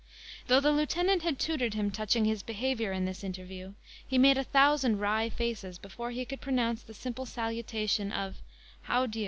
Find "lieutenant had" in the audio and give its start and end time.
0.71-1.37